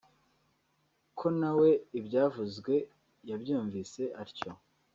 ko 1.17 1.27
nawe 1.39 1.69
ibyavuzwe 1.99 2.73
yabyumvise 3.29 4.01
atyo 4.21 4.51